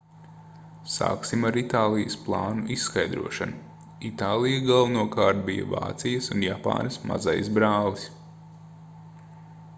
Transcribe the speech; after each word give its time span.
sāksim 0.93 1.43
ar 1.49 1.57
itālijas 1.61 2.15
plānu 2.29 2.65
izskaidrošanu 2.75 3.85
itālija 4.09 4.63
galvenokārt 4.71 5.45
bija 5.51 5.69
vācijas 5.77 6.33
un 6.37 6.47
japānas 6.49 6.99
mazais 7.13 7.55
brālis 7.61 8.09